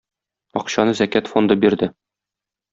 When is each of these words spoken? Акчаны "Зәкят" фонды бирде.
Акчаны 0.61 0.95
"Зәкят" 1.01 1.31
фонды 1.35 1.61
бирде. 1.67 1.93